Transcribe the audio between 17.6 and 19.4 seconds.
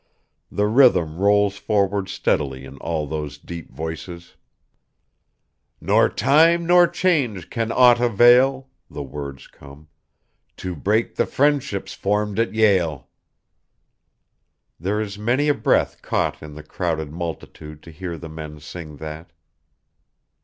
to hear the men sing that.